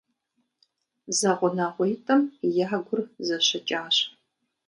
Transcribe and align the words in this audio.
ЗэгъунэгъуитӀым 1.17 2.21
я 2.63 2.77
гур 2.85 2.99
зэщыкӀащ. 3.25 3.97